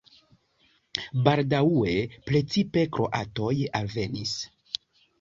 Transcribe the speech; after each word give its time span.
Baldaŭe 1.27 1.95
precipe 2.31 2.89
kroatoj 2.99 3.55
alvenis. 3.85 4.39